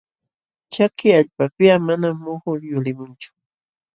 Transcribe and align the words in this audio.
Chaki 0.73 1.07
allpapiqa 1.17 1.75
manam 1.85 2.15
muhu 2.25 2.51
yulimunchu. 2.69 3.29